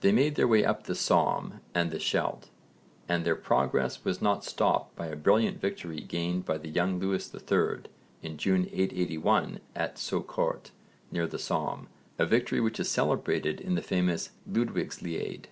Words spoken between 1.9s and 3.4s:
the Scheldt and their